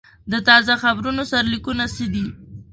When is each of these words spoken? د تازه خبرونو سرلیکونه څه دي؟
د 0.31 0.33
تازه 0.47 0.73
خبرونو 0.83 1.21
سرلیکونه 1.31 1.85
څه 1.95 2.05
دي؟ 2.13 2.25